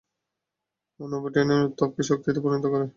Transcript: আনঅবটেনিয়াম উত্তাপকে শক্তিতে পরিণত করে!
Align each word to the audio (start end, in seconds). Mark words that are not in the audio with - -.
আনঅবটেনিয়াম 0.99 1.65
উত্তাপকে 1.67 2.01
শক্তিতে 2.09 2.39
পরিণত 2.43 2.65
করে! 2.65 2.85